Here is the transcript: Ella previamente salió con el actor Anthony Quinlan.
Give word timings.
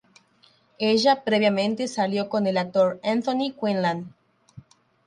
Ella 0.79 1.23
previamente 1.23 1.87
salió 1.87 2.27
con 2.27 2.47
el 2.47 2.57
actor 2.57 2.99
Anthony 3.03 3.51
Quinlan. 3.53 4.15